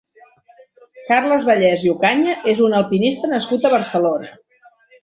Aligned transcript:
Carles 1.09 1.45
Vallès 1.49 1.85
i 1.89 1.93
Ocaña 1.93 2.35
és 2.55 2.65
un 2.71 2.77
alpinista 2.81 3.31
nascut 3.39 3.71
a 3.71 3.77
Barcelona. 3.79 4.35